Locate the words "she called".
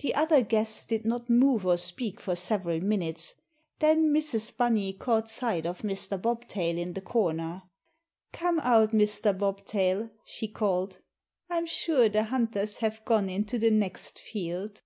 10.24-10.98